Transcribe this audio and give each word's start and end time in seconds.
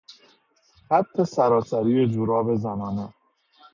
خط 0.87 1.21
سراسری 1.23 2.07
جوراب 2.13 2.55
زنانه 2.55 3.13